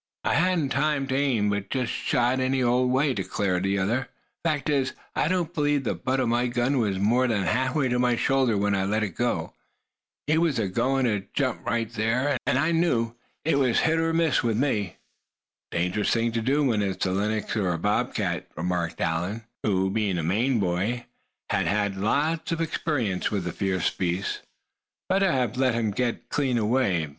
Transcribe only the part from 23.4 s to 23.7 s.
the